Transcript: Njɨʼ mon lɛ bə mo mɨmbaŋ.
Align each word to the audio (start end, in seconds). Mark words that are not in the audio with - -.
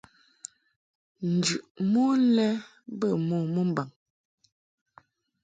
Njɨʼ 1.35 1.63
mon 1.91 2.19
lɛ 2.35 2.47
bə 2.99 3.07
mo 3.27 3.37
mɨmbaŋ. 3.53 3.89